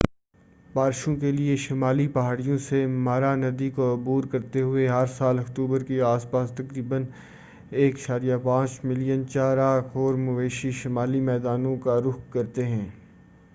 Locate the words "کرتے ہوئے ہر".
4.31-5.05